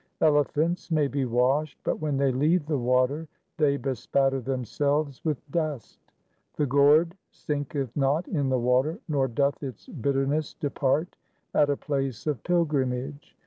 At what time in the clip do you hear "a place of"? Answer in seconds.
11.69-12.41